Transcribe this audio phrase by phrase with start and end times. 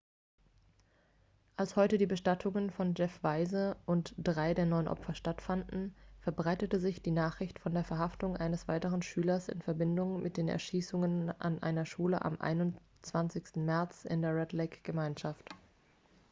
[1.57, 7.03] als heute die bestattungen von jeff weise und drei der neun opfer stattfanden verbreitete sich
[7.03, 11.85] die nachricht von der verhaftung eines weiteren schülers in verbindung mit den erschießungen an einer
[11.85, 13.57] schule am 21.
[13.57, 15.47] märz in der red-lake-gemeinschaft